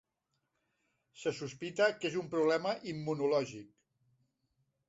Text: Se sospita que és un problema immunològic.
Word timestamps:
Se 1.23 1.33
sospita 1.41 1.91
que 1.99 2.11
és 2.11 2.17
un 2.23 2.31
problema 2.33 2.75
immunològic. 2.95 3.73